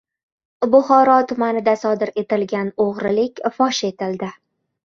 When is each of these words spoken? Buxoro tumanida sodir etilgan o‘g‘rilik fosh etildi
Buxoro 0.75 1.17
tumanida 1.33 1.75
sodir 1.81 2.13
etilgan 2.23 2.75
o‘g‘rilik 2.87 3.47
fosh 3.59 3.87
etildi 3.93 4.33